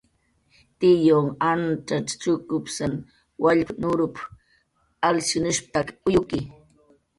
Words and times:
"Tiyunh 0.79 1.31
ancxacx 1.51 2.07
chukpasan 2.21 2.93
wallp"" 3.43 3.69
nurup"" 3.81 4.15
alshinushp""taki 5.07 5.93
uyuki." 6.07 6.39